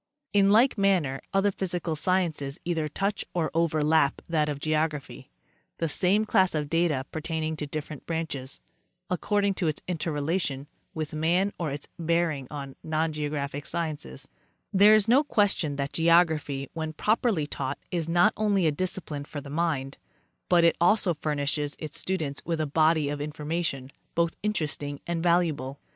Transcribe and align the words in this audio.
In 0.33 0.49
like 0.49 0.79
manner 0.79 1.21
other 1.31 1.51
physical 1.51 1.95
sciences 1.95 2.57
either 2.65 2.89
touch 2.89 3.23
or 3.35 3.51
overlap 3.53 4.23
that 4.27 4.49
of 4.49 4.59
geography, 4.59 5.29
the 5.77 5.87
same 5.87 6.25
class 6.25 6.55
of 6.55 6.71
data 6.71 7.05
pertaining 7.11 7.55
to 7.57 7.67
different 7.67 8.07
branches, 8.07 8.61
according 9.11 9.53
to 9.53 9.67
its 9.67 9.83
interrelation 9.87 10.65
with 10.95 11.13
man 11.13 11.53
or 11.59 11.69
its 11.69 11.87
bearing 11.99 12.47
on 12.49 12.75
non 12.81 13.11
geographic 13.11 13.67
sciences. 13.67 14.27
There 14.73 14.95
is 14.95 15.07
no 15.07 15.23
question 15.23 15.75
that 15.75 15.93
geography, 15.93 16.67
when 16.73 16.93
properly 16.93 17.45
taught, 17.45 17.77
is 17.91 18.09
not 18.09 18.33
only 18.35 18.65
a 18.65 18.71
discipline 18.71 19.25
for 19.25 19.39
the 19.39 19.51
mind, 19.51 19.99
but 20.49 20.63
it 20.63 20.75
also 20.81 21.13
furnishes 21.13 21.75
its 21.77 21.99
stu 21.99 22.17
dents 22.17 22.41
with 22.43 22.59
a 22.59 22.65
body 22.65 23.09
of 23.09 23.21
information 23.21 23.91
both 24.15 24.35
interesting 24.41 24.99
and 25.05 25.21
valuable. 25.21 25.27
202 25.35 25.35
A. 25.37 25.57
W. 25.57 25.57
Greely—Annual 25.59 25.71
Address. 25.83 25.87